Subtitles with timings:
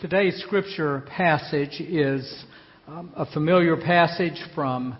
[0.00, 2.44] Today's scripture passage is
[2.86, 4.96] um, a familiar passage from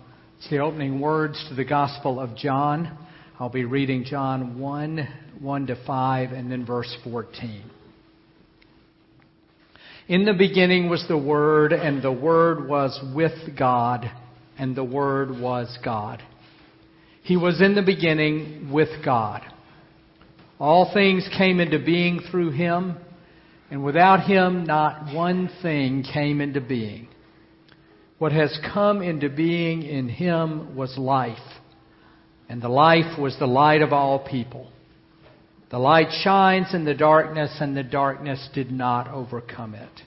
[0.49, 2.97] the opening words to the Gospel of John.
[3.39, 5.07] I'll be reading John 1
[5.39, 7.63] 1 to 5 and then verse 14.
[10.09, 14.11] In the beginning was the Word, and the Word was with God,
[14.57, 16.21] and the Word was God.
[17.23, 19.43] He was in the beginning with God.
[20.59, 22.97] All things came into being through him
[23.71, 27.07] and without him, not one thing came into being.
[28.17, 31.37] What has come into being in him was life,
[32.49, 34.71] and the life was the light of all people.
[35.69, 40.01] The light shines in the darkness, and the darkness did not overcome it.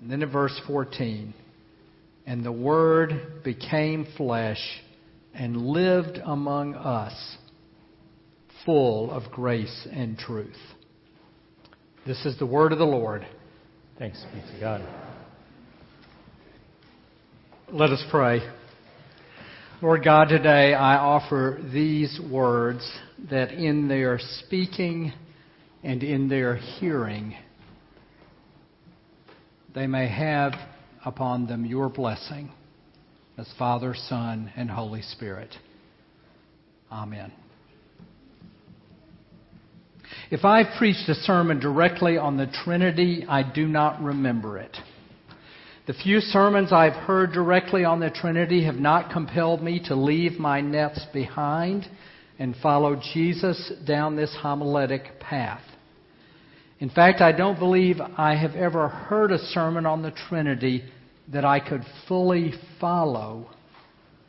[0.00, 1.34] And then in verse 14,
[2.26, 4.60] and the Word became flesh
[5.34, 7.36] and lived among us,
[8.64, 10.56] full of grace and truth.
[12.04, 13.24] This is the word of the Lord.
[13.96, 14.80] Thanks be to God.
[17.70, 18.40] Let us pray.
[19.80, 22.90] Lord God, today I offer these words
[23.30, 25.12] that in their speaking
[25.84, 27.36] and in their hearing,
[29.72, 30.54] they may have
[31.04, 32.50] upon them your blessing
[33.38, 35.54] as Father, Son, and Holy Spirit.
[36.90, 37.32] Amen.
[40.32, 44.74] If I've preached a sermon directly on the Trinity, I do not remember it.
[45.86, 50.40] The few sermons I've heard directly on the Trinity have not compelled me to leave
[50.40, 51.86] my nets behind
[52.38, 55.60] and follow Jesus down this homiletic path.
[56.80, 60.82] In fact, I don't believe I have ever heard a sermon on the Trinity
[61.30, 63.50] that I could fully follow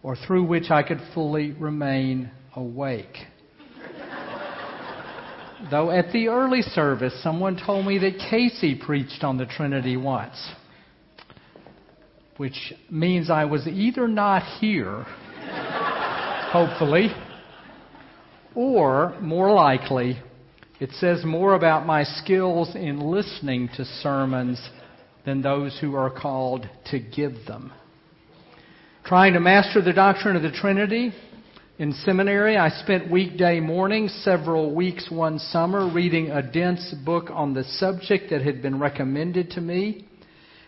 [0.03, 3.15] or through which I could fully remain awake.
[5.71, 10.51] Though at the early service, someone told me that Casey preached on the Trinity once,
[12.35, 15.05] which means I was either not here,
[16.51, 17.09] hopefully,
[18.55, 20.17] or more likely,
[20.81, 24.69] it says more about my skills in listening to sermons
[25.25, 27.71] than those who are called to give them.
[29.05, 31.13] Trying to master the doctrine of the Trinity
[31.79, 37.55] in seminary, I spent weekday mornings several weeks one summer reading a dense book on
[37.55, 40.07] the subject that had been recommended to me.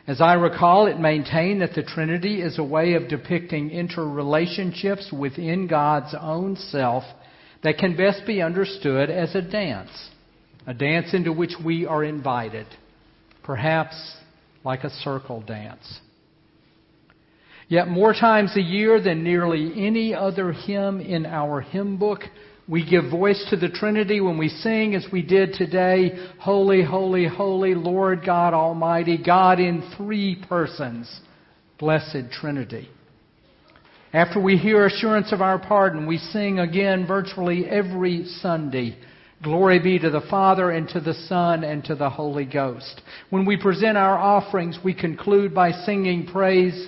[0.07, 5.67] As I recall, it maintained that the Trinity is a way of depicting interrelationships within
[5.67, 7.03] God's own self
[7.63, 10.09] that can best be understood as a dance,
[10.65, 12.65] a dance into which we are invited,
[13.43, 13.95] perhaps
[14.63, 15.99] like a circle dance.
[17.67, 22.21] Yet more times a year than nearly any other hymn in our hymn book,
[22.67, 27.27] we give voice to the Trinity when we sing, as we did today, Holy, Holy,
[27.27, 31.21] Holy, Lord God Almighty, God in three persons,
[31.79, 32.89] Blessed Trinity.
[34.13, 38.97] After we hear assurance of our pardon, we sing again virtually every Sunday,
[39.43, 43.01] Glory be to the Father, and to the Son, and to the Holy Ghost.
[43.29, 46.87] When we present our offerings, we conclude by singing praise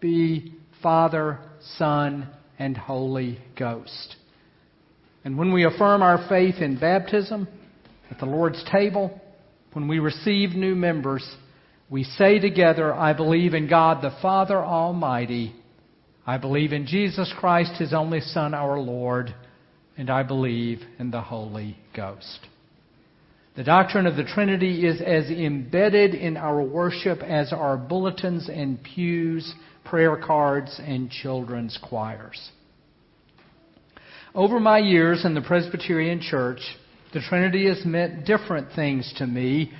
[0.00, 1.38] be Father,
[1.76, 2.28] Son,
[2.58, 4.16] and Holy Ghost.
[5.24, 7.48] And when we affirm our faith in baptism,
[8.10, 9.20] at the Lord's table,
[9.72, 11.28] when we receive new members,
[11.90, 15.54] we say together, I believe in God the Father Almighty.
[16.26, 19.34] I believe in Jesus Christ, His only Son, our Lord,
[19.96, 22.40] and I believe in the Holy Ghost.
[23.58, 28.80] The doctrine of the Trinity is as embedded in our worship as our bulletins and
[28.80, 29.52] pews
[29.84, 32.50] prayer cards, and children's choirs.
[34.32, 36.60] Over my years in the Presbyterian Church,
[37.12, 39.72] the Trinity has meant different things to me,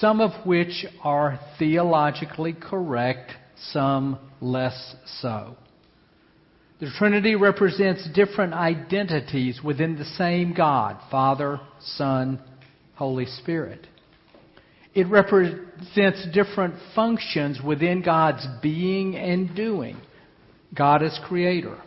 [0.00, 3.30] some of which are theologically correct,
[3.70, 5.56] some less so.
[6.80, 12.40] The Trinity represents different identities within the same God Father, Son,
[13.00, 13.86] Holy Spirit.
[14.94, 19.96] It represents different functions within God's being and doing.
[20.76, 21.78] God as creator,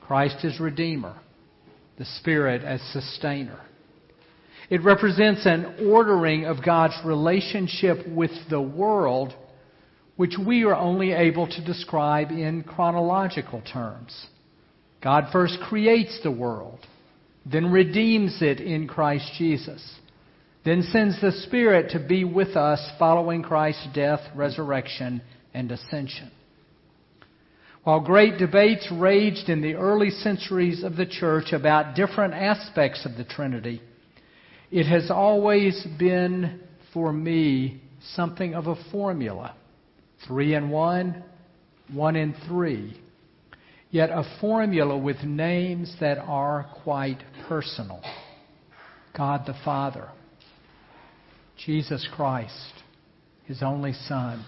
[0.00, 1.16] Christ as redeemer,
[1.98, 3.60] the Spirit as sustainer.
[4.70, 9.34] It represents an ordering of God's relationship with the world,
[10.14, 14.28] which we are only able to describe in chronological terms.
[15.02, 16.86] God first creates the world,
[17.44, 19.82] then redeems it in Christ Jesus
[20.66, 25.22] then sends the Spirit to be with us following Christ's death, resurrection,
[25.54, 26.32] and ascension.
[27.84, 33.16] While great debates raged in the early centuries of the church about different aspects of
[33.16, 33.80] the Trinity,
[34.72, 36.58] it has always been
[36.92, 37.80] for me
[38.14, 39.54] something of a formula.
[40.26, 41.22] Three in one,
[41.92, 43.00] one in three.
[43.92, 48.02] Yet a formula with names that are quite personal.
[49.16, 50.10] God the Father,
[51.64, 52.72] Jesus Christ,
[53.44, 54.44] His only Son,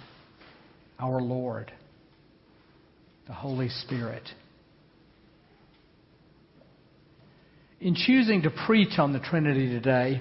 [0.98, 1.72] our Lord,
[3.26, 4.28] the Holy Spirit.
[7.80, 10.20] In choosing to preach on the Trinity today,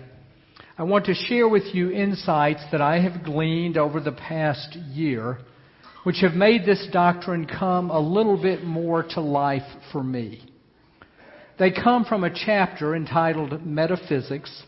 [0.78, 5.40] I want to share with you insights that I have gleaned over the past year,
[6.04, 10.48] which have made this doctrine come a little bit more to life for me.
[11.58, 14.64] They come from a chapter entitled Metaphysics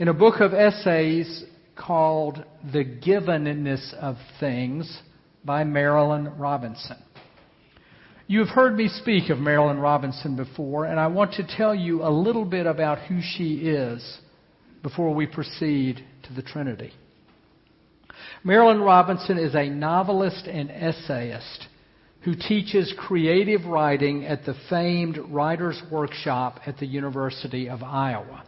[0.00, 1.44] in a book of essays
[1.76, 2.42] called
[2.72, 5.02] The Givenness of Things
[5.44, 6.96] by Marilynne Robinson.
[8.26, 12.02] You have heard me speak of Marilynne Robinson before, and I want to tell you
[12.02, 14.20] a little bit about who she is
[14.82, 16.92] before we proceed to the Trinity.
[18.42, 21.66] Marilynne Robinson is a novelist and essayist
[22.22, 28.44] who teaches creative writing at the famed Writers' Workshop at the University of Iowa.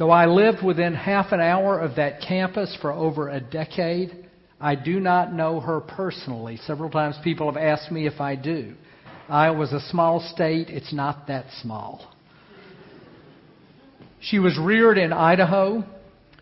[0.00, 4.26] Though I lived within half an hour of that campus for over a decade,
[4.58, 6.56] I do not know her personally.
[6.66, 8.76] Several times people have asked me if I do.
[9.28, 12.14] Iowa's a small state, it's not that small.
[14.22, 15.84] She was reared in Idaho.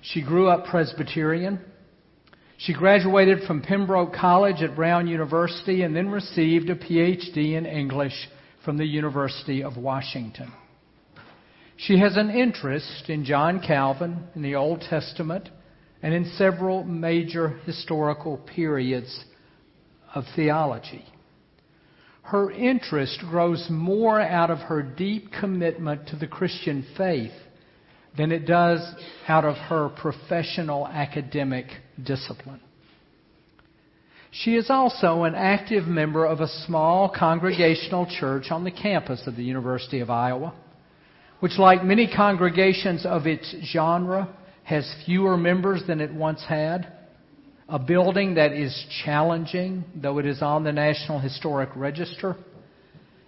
[0.03, 1.59] She grew up Presbyterian.
[2.59, 8.29] She graduated from Pembroke College at Brown University and then received a PhD in English
[8.65, 10.53] from the University of Washington.
[11.79, 15.49] She has an interest in John Calvin, in the Old Testament,
[16.03, 19.25] and in several major historical periods
[20.13, 21.05] of theology.
[22.23, 27.33] Her interest grows more out of her deep commitment to the Christian faith
[28.17, 28.81] than it does
[29.29, 31.67] out of her professional academic
[32.03, 32.61] discipline.
[34.33, 39.37] She is also an active member of a small congregational church on the campus of
[39.37, 40.55] the University of Iowa,
[41.41, 46.93] which, like many congregations of its genre, has fewer members than it once had,
[47.69, 52.37] a building that is challenging, though it is on the National Historic Register,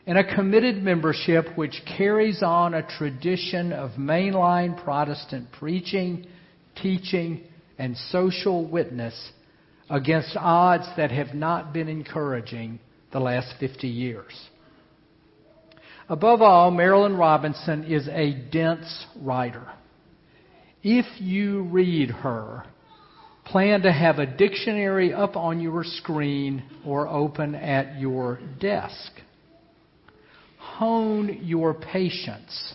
[0.06, 6.26] and a committed membership which carries on a tradition of mainline Protestant preaching,
[6.82, 7.42] teaching,
[7.78, 9.30] and social witness
[9.88, 12.78] against odds that have not been encouraging
[13.12, 14.32] the last 50 years.
[16.10, 19.66] Above all, Marilynne Robinson is a dense writer.
[20.82, 22.64] If you read her,
[23.46, 29.12] plan to have a dictionary up on your screen or open at your desk
[30.80, 32.74] hone your patience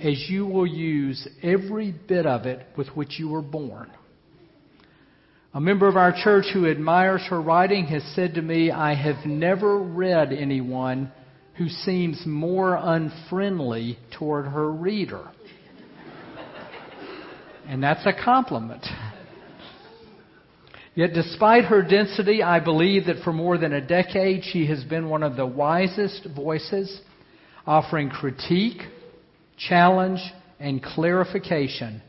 [0.00, 3.88] as you will use every bit of it with which you were born.
[5.52, 9.24] A member of our church who admires her writing has said to me, I have
[9.24, 11.12] never read anyone
[11.56, 15.28] who seems more unfriendly toward her reader.
[17.68, 18.84] and that's a compliment.
[20.96, 25.08] Yet, despite her density, I believe that for more than a decade she has been
[25.08, 27.00] one of the wisest voices
[27.66, 28.80] offering critique,
[29.56, 30.20] challenge,
[30.60, 32.00] and clarification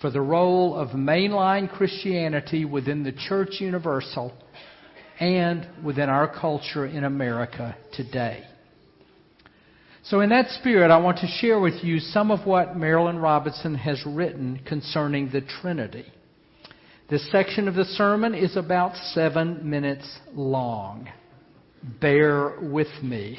[0.00, 4.32] for the role of mainline Christianity within the Church Universal
[5.20, 8.44] and within our culture in America today.
[10.08, 13.74] So, in that spirit, I want to share with you some of what Marilynne Robinson
[13.74, 16.04] has written concerning the Trinity.
[17.08, 21.08] This section of the sermon is about seven minutes long.
[22.02, 23.38] Bear with me.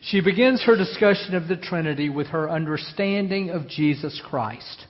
[0.00, 4.86] She begins her discussion of the Trinity with her understanding of Jesus Christ.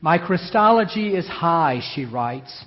[0.00, 2.64] My Christology is high, she writes,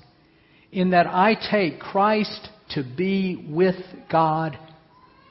[0.72, 3.78] in that I take Christ to be with
[4.12, 4.60] God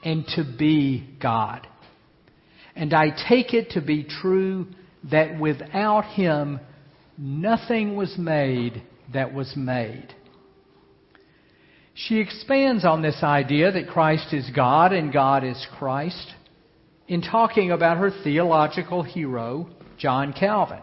[0.03, 1.67] and to be God.
[2.75, 4.67] And I take it to be true
[5.09, 6.59] that without Him,
[7.17, 8.81] nothing was made
[9.13, 10.15] that was made.
[11.93, 16.33] She expands on this idea that Christ is God and God is Christ
[17.07, 19.67] in talking about her theological hero,
[19.97, 20.79] John Calvin.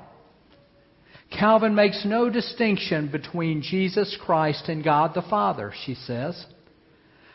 [1.30, 6.44] Calvin makes no distinction between Jesus Christ and God the Father, she says.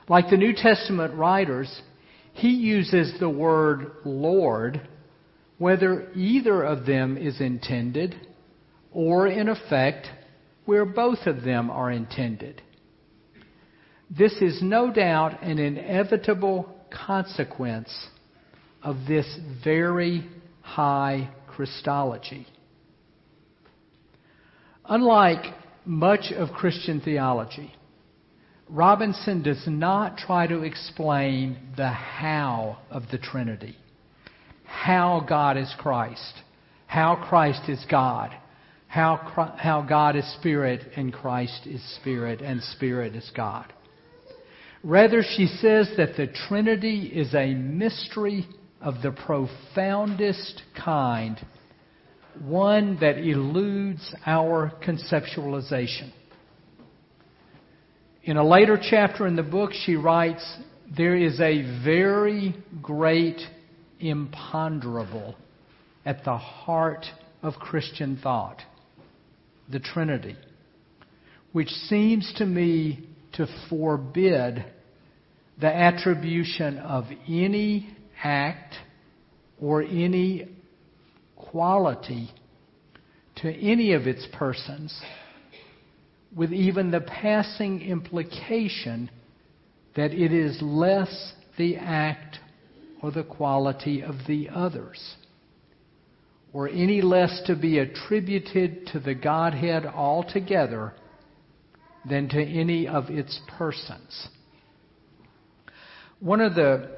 [0.10, 1.82] Like the New Testament writers,
[2.34, 4.88] he uses the word Lord
[5.58, 8.16] whether either of them is intended
[8.92, 10.08] or, in effect,
[10.66, 12.62] where both of them are intended.
[14.10, 17.90] This is no doubt an inevitable consequence
[18.82, 19.26] of this
[19.64, 20.28] very
[20.62, 22.46] high Christology.
[24.86, 25.46] Unlike
[25.86, 27.74] much of Christian theology,
[28.74, 33.78] Robinson does not try to explain the how of the Trinity.
[34.66, 36.42] How God is Christ.
[36.88, 38.32] How Christ is God.
[38.88, 43.72] How, how God is Spirit and Christ is Spirit and Spirit is God.
[44.84, 48.48] Rather, she says that the Trinity is a mystery
[48.82, 51.38] of the profoundest kind,
[52.42, 56.12] one that eludes our conceptualization.
[58.26, 60.42] In a later chapter in the book, she writes,
[60.96, 63.42] There is a very great
[64.00, 65.36] imponderable
[66.06, 67.06] at the heart
[67.42, 68.62] of Christian thought
[69.70, 70.38] the Trinity,
[71.52, 74.64] which seems to me to forbid
[75.60, 77.90] the attribution of any
[78.24, 78.74] act
[79.60, 80.48] or any
[81.36, 82.32] quality
[83.38, 85.02] to any of its persons
[86.36, 89.10] with even the passing implication
[89.96, 92.40] that it is less the act
[93.02, 95.16] or the quality of the others,
[96.52, 100.94] or any less to be attributed to the Godhead altogether
[102.10, 104.28] than to any of its persons.
[106.20, 106.90] One of the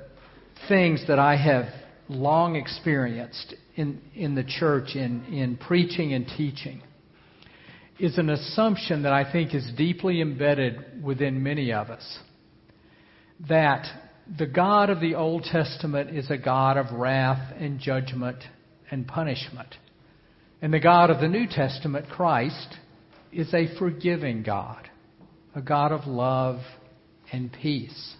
[0.67, 1.65] things that I have
[2.07, 6.81] long experienced in, in the church, in, in preaching and teaching,
[7.99, 12.19] is an assumption that I think is deeply embedded within many of us
[13.47, 13.85] that
[14.37, 18.37] the God of the Old Testament is a God of wrath and judgment
[18.89, 19.75] and punishment.
[20.61, 22.77] And the God of the New Testament, Christ,
[23.31, 24.89] is a forgiving God,
[25.53, 26.61] a God of love
[27.31, 28.15] and peace.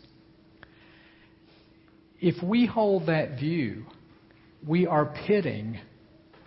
[2.19, 3.85] If we hold that view,
[4.67, 5.79] we are pitting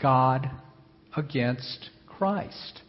[0.00, 0.50] God
[1.16, 2.82] against Christ.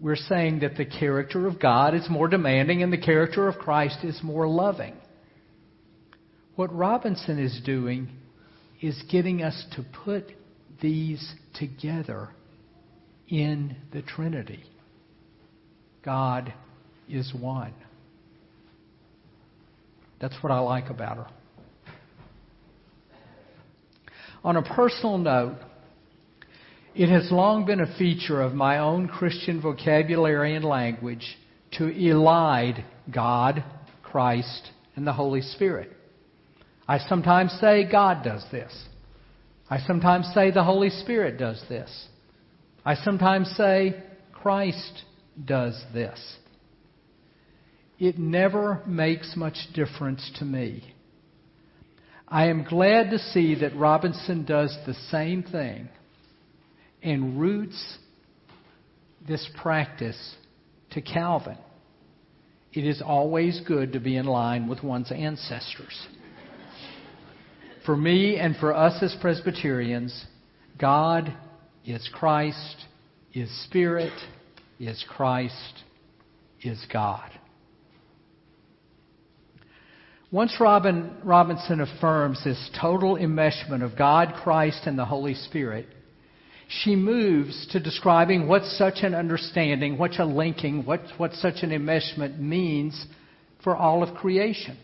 [0.00, 3.98] We're saying that the character of God is more demanding and the character of Christ
[4.02, 4.94] is more loving.
[6.54, 8.10] What Robinson is doing
[8.80, 10.24] is getting us to put
[10.80, 12.28] these together
[13.28, 14.64] in the Trinity.
[16.04, 16.52] God
[17.08, 17.74] is one.
[20.20, 21.26] That's what I like about her.
[24.44, 25.58] On a personal note,
[26.96, 31.36] it has long been a feature of my own Christian vocabulary and language
[31.72, 33.62] to elide God,
[34.02, 35.90] Christ, and the Holy Spirit.
[36.88, 38.72] I sometimes say God does this.
[39.68, 42.08] I sometimes say the Holy Spirit does this.
[42.82, 45.02] I sometimes say Christ
[45.44, 46.18] does this.
[47.98, 50.94] It never makes much difference to me.
[52.26, 55.90] I am glad to see that Robinson does the same thing
[57.06, 57.98] and roots
[59.28, 60.34] this practice
[60.90, 61.56] to Calvin.
[62.72, 66.06] It is always good to be in line with one's ancestors.
[67.86, 70.26] For me and for us as Presbyterians,
[70.78, 71.32] God
[71.84, 72.84] is Christ,
[73.32, 74.12] is Spirit,
[74.80, 75.84] is Christ,
[76.60, 77.30] is God.
[80.32, 85.86] Once Robin, Robinson affirms this total enmeshment of God, Christ, and the Holy Spirit,
[86.68, 91.70] she moves to describing what such an understanding, what a linking, what, what such an
[91.70, 93.06] enmeshment means
[93.62, 94.76] for all of creation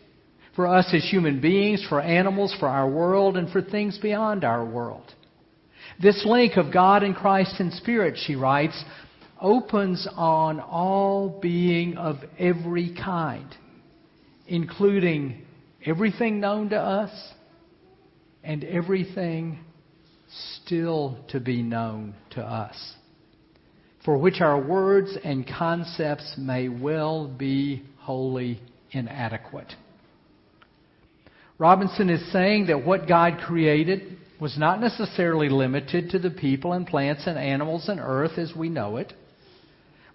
[0.55, 4.65] for us as human beings, for animals, for our world, and for things beyond our
[4.65, 5.15] world.
[6.01, 8.83] This link of God and Christ and Spirit, she writes,
[9.41, 13.47] opens on all being of every kind,
[14.47, 15.43] including
[15.85, 17.11] everything known to us
[18.45, 19.59] and everything
[20.65, 22.95] still to be known to us,
[24.05, 28.61] for which our words and concepts may well be wholly
[28.91, 29.73] inadequate.
[31.59, 36.87] Robinson is saying that what God created was not necessarily limited to the people and
[36.87, 39.13] plants and animals and earth as we know it,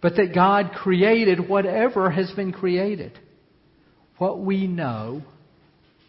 [0.01, 3.17] but that God created whatever has been created,
[4.17, 5.21] what we know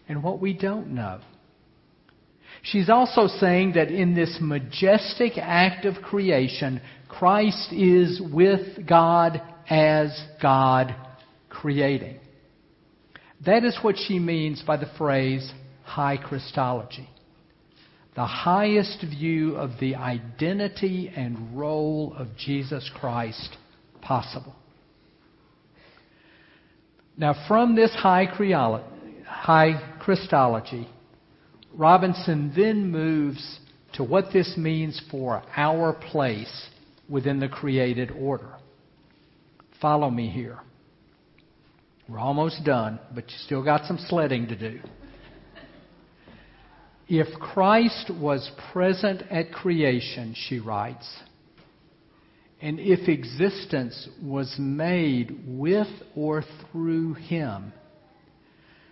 [0.08, 1.20] and what we don't know.
[2.62, 10.18] She's also saying that in this majestic act of creation, Christ is with God as
[10.42, 10.94] God
[11.48, 12.18] creating.
[13.46, 15.52] That is what she means by the phrase
[15.84, 17.08] high Christology.
[18.14, 23.56] The highest view of the identity and role of Jesus Christ
[24.02, 24.56] possible.
[27.16, 28.26] Now, from this high,
[30.00, 30.88] Christology,
[31.78, 33.60] Robinson then moves
[33.92, 36.68] to what this means for our place
[37.08, 38.56] within the created order.
[39.80, 40.58] Follow me here.
[42.08, 44.80] We're almost done, but you still got some sledding to do.
[47.06, 51.08] If Christ was present at creation, she writes,
[52.60, 56.42] and if existence was made with or
[56.72, 57.72] through him,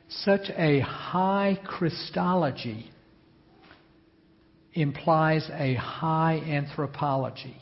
[0.09, 2.91] such a high Christology
[4.73, 7.57] implies a high anthropology,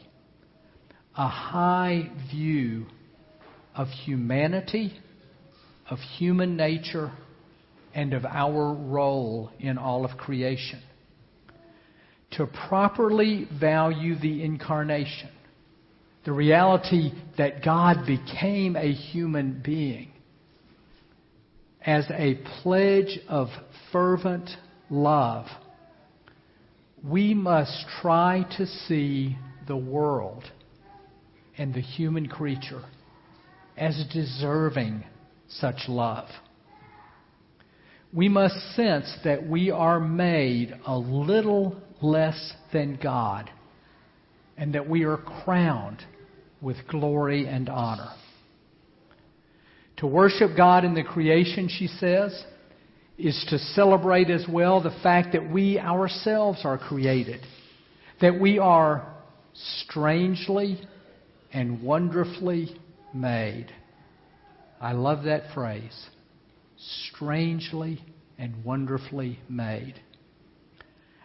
[1.16, 2.86] a high view
[3.74, 4.92] of humanity,
[5.88, 7.12] of human nature,
[7.94, 10.82] and of our role in all of creation.
[12.32, 15.30] To properly value the incarnation,
[16.24, 20.10] the reality that God became a human being,
[21.86, 23.48] as a pledge of
[23.92, 24.50] fervent
[24.90, 25.46] love,
[27.02, 29.36] we must try to see
[29.66, 30.44] the world
[31.58, 32.82] and the human creature
[33.76, 35.04] as deserving
[35.48, 36.28] such love.
[38.12, 43.50] We must sense that we are made a little less than God
[44.56, 46.02] and that we are crowned
[46.60, 48.10] with glory and honor.
[50.04, 52.44] To worship God in the creation, she says,
[53.16, 57.40] is to celebrate as well the fact that we ourselves are created,
[58.20, 59.11] that we are
[59.54, 60.78] strangely
[61.54, 62.78] and wonderfully
[63.14, 63.73] made.
[64.78, 65.99] I love that phrase.
[67.08, 68.02] Strangely
[68.37, 69.94] and wonderfully made.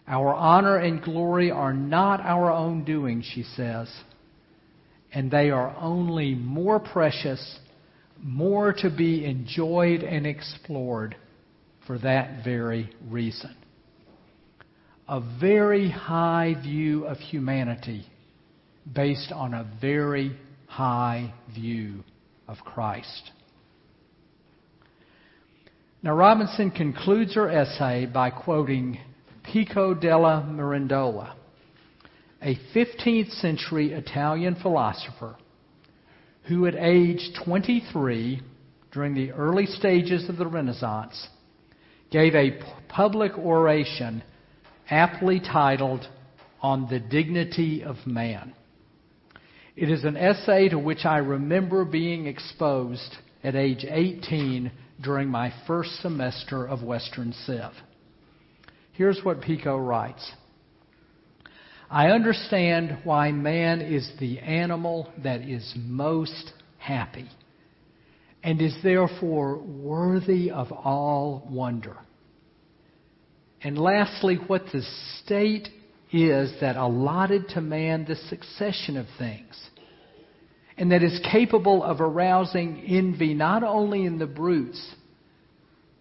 [0.08, 3.94] Our honor and glory are not our own doing, she says,
[5.12, 7.60] and they are only more precious,
[8.22, 11.16] more to be enjoyed and explored
[11.86, 13.56] for that very reason.
[15.08, 18.06] A very high view of humanity
[18.94, 22.04] based on a very high view
[22.48, 23.32] of Christ.
[26.02, 29.00] Now, Robinson concludes her essay by quoting
[29.44, 31.34] Pico della Mirandola
[32.42, 35.36] a 15th century Italian philosopher
[36.50, 38.42] who, at age 23,
[38.92, 41.28] during the early stages of the Renaissance,
[42.12, 44.24] gave a public oration
[44.90, 46.08] aptly titled
[46.62, 48.54] On the Dignity of Man.
[49.76, 55.54] It is an essay to which I remember being exposed at age 18 during my
[55.68, 57.72] first semester of Western Civ.
[58.94, 60.32] Here's what Pico writes.
[61.92, 67.28] I understand why man is the animal that is most happy
[68.44, 71.98] and is therefore worthy of all wonder.
[73.62, 74.84] And lastly, what the
[75.24, 75.68] state
[76.12, 79.60] is that allotted to man the succession of things,
[80.78, 84.96] and that is capable of arousing envy not only in the brutes,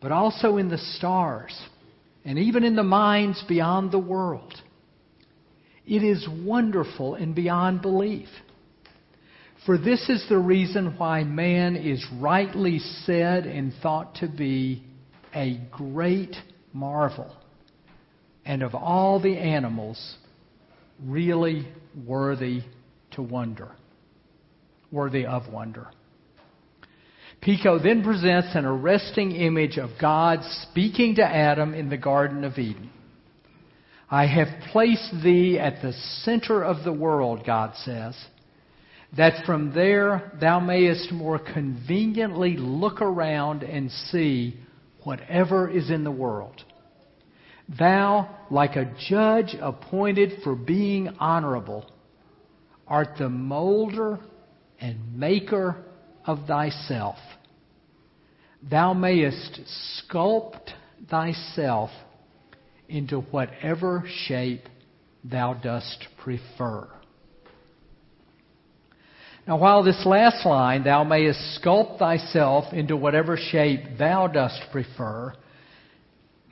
[0.00, 1.58] but also in the stars,
[2.24, 4.54] and even in the minds beyond the world.
[5.88, 8.28] It is wonderful and beyond belief.
[9.64, 14.84] For this is the reason why man is rightly said and thought to be
[15.34, 16.36] a great
[16.74, 17.34] marvel,
[18.44, 20.16] and of all the animals,
[21.02, 21.66] really
[22.06, 22.62] worthy
[23.12, 23.70] to wonder,
[24.92, 25.88] worthy of wonder.
[27.40, 32.58] Pico then presents an arresting image of God speaking to Adam in the Garden of
[32.58, 32.90] Eden.
[34.10, 35.92] I have placed thee at the
[36.22, 38.16] center of the world, God says,
[39.16, 44.56] that from there thou mayest more conveniently look around and see
[45.04, 46.62] whatever is in the world.
[47.78, 51.90] Thou, like a judge appointed for being honorable,
[52.86, 54.20] art the molder
[54.80, 55.84] and maker
[56.24, 57.16] of thyself.
[58.62, 59.60] Thou mayest
[60.08, 60.70] sculpt
[61.10, 61.90] thyself
[62.88, 64.62] into whatever shape
[65.24, 66.88] thou dost prefer.
[69.46, 75.32] Now, while this last line, thou mayest sculpt thyself into whatever shape thou dost prefer,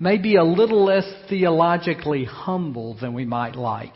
[0.01, 3.94] may be a little less theologically humble than we might like.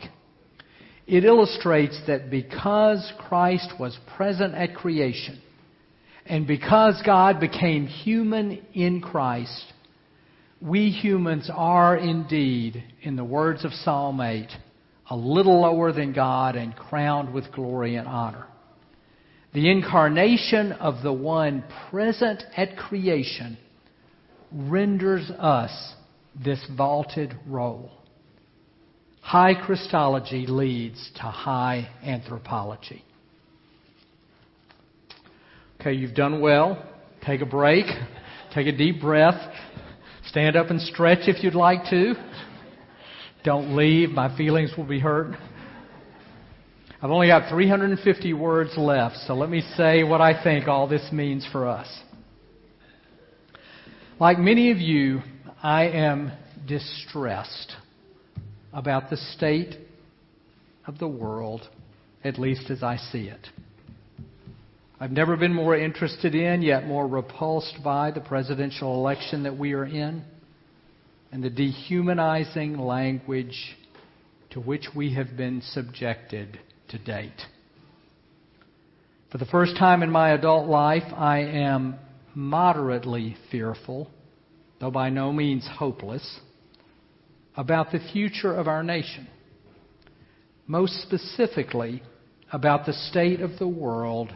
[1.07, 5.41] It illustrates that because Christ was present at creation,
[6.27, 9.65] and because God became human in Christ,
[10.61, 14.47] we humans are indeed, in the words of Psalm 8,
[15.09, 18.45] a little lower than God and crowned with glory and honor.
[19.53, 23.57] The incarnation of the one present at creation
[24.53, 25.93] renders us
[26.43, 27.91] this vaulted role.
[29.21, 33.03] High Christology leads to high anthropology.
[35.79, 36.83] Okay, you've done well.
[37.25, 37.85] Take a break.
[38.53, 39.39] Take a deep breath.
[40.31, 42.13] Stand up and stretch if you'd like to.
[43.43, 44.11] Don't leave.
[44.11, 45.35] My feelings will be hurt.
[47.01, 51.05] I've only got 350 words left, so let me say what I think all this
[51.11, 51.87] means for us.
[54.21, 55.19] Like many of you,
[55.61, 56.31] I am
[56.65, 57.73] distressed
[58.71, 59.75] about the state
[60.87, 61.67] of the world,
[62.23, 63.49] at least as I see it.
[65.01, 69.73] I've never been more interested in, yet more repulsed by, the presidential election that we
[69.73, 70.23] are in
[71.31, 73.75] and the dehumanizing language
[74.51, 76.59] to which we have been subjected
[76.89, 77.41] to date.
[79.31, 81.95] For the first time in my adult life, I am
[82.35, 84.07] moderately fearful,
[84.79, 86.41] though by no means hopeless,
[87.57, 89.27] about the future of our nation.
[90.67, 92.03] Most specifically,
[92.53, 94.31] about the state of the world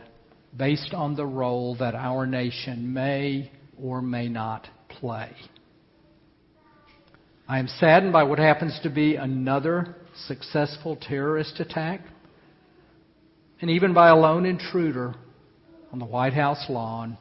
[0.58, 5.32] based on the role that our nation may or may not play.
[7.48, 9.96] I am saddened by what happens to be another
[10.28, 12.02] successful terrorist attack,
[13.62, 15.13] and even by a lone intruder
[15.91, 17.18] on the White House lawn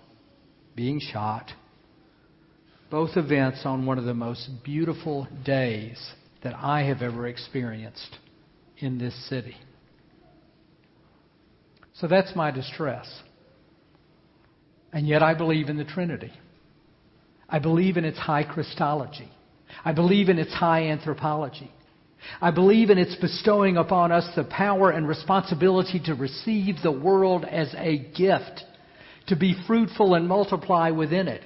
[0.75, 1.51] being shot.
[2.91, 8.19] Both events on one of the most beautiful days that I have ever experienced
[8.79, 9.57] in this city.
[12.05, 13.09] So that's my distress.
[14.93, 16.33] And yet I believe in the Trinity.
[17.49, 19.31] I believe in its high Christology.
[19.87, 21.73] I believe in its high anthropology.
[22.43, 27.47] I believe in its bestowing upon us the power and responsibility to receive the world
[27.47, 28.65] as a gift,
[29.29, 31.41] to be fruitful and multiply within it,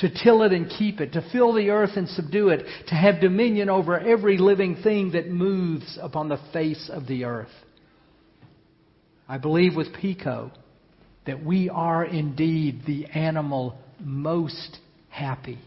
[0.00, 3.22] to till it and keep it, to fill the earth and subdue it, to have
[3.22, 7.48] dominion over every living thing that moves upon the face of the earth.
[9.28, 10.52] I believe with Pico
[11.26, 15.58] that we are indeed the animal most happy,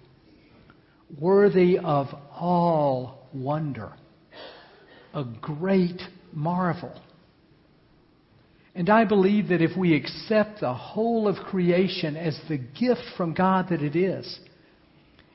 [1.19, 3.91] worthy of all wonder,
[5.13, 6.99] a great marvel.
[8.75, 13.33] And I believe that if we accept the whole of creation as the gift from
[13.33, 14.39] God that it is,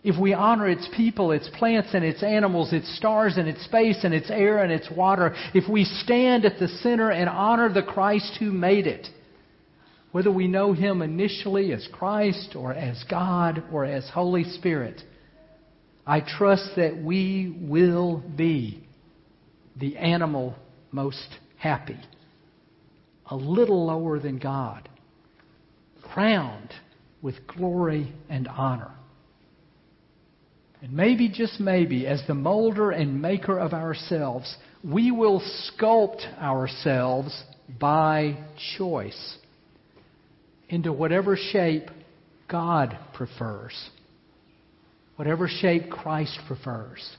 [0.04, 4.04] if we honor its people, its plants and its animals, its stars and its space
[4.04, 7.82] and its air and its water, if we stand at the center and honor the
[7.82, 9.08] Christ who made it,
[10.12, 15.00] whether we know Him initially as Christ or as God or as Holy Spirit,
[16.06, 18.86] I trust that we will be
[19.80, 20.54] the animal
[20.92, 21.98] most happy,
[23.30, 24.86] a little lower than God,
[26.02, 26.74] crowned
[27.22, 28.92] with glory and honor.
[30.84, 37.42] And maybe, just maybe, as the molder and maker of ourselves, we will sculpt ourselves
[37.80, 38.36] by
[38.76, 39.38] choice
[40.68, 41.88] into whatever shape
[42.48, 43.72] God prefers,
[45.16, 47.16] whatever shape Christ prefers,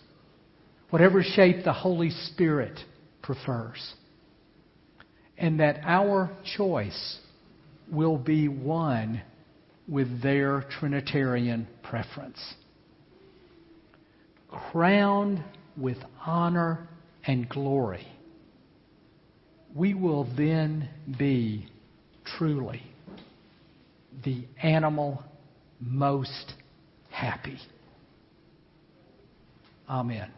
[0.92, 2.80] whatever shape the Holy Spirit
[3.24, 3.96] prefers.
[5.40, 7.18] And that our choice
[7.92, 9.24] will be one
[9.88, 12.40] with their Trinitarian preference.
[14.72, 15.44] Crowned
[15.78, 16.88] with honor
[17.26, 18.08] and glory,
[19.74, 21.68] we will then be
[22.24, 22.82] truly
[24.24, 25.24] the animal
[25.80, 26.54] most
[27.10, 27.60] happy.
[29.90, 30.32] Amen.